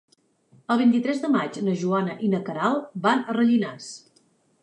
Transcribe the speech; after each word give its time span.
El 0.75 0.79
vint-i-tres 0.79 1.19
de 1.25 1.29
maig 1.33 1.59
na 1.67 1.75
Joana 1.83 2.17
i 2.27 2.31
na 2.33 2.41
Queralt 2.49 2.87
van 3.05 3.21
a 3.35 3.39
Rellinars. 3.39 3.93